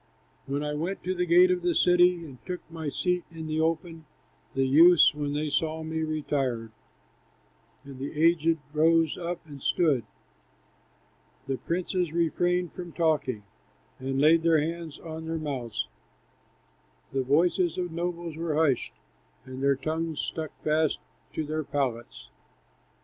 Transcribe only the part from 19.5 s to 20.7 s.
their tongues stuck